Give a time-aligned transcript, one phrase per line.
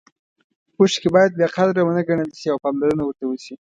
[0.77, 3.53] اوښکې باید بې قدره ونه ګڼل شي او پاملرنه ورته وشي.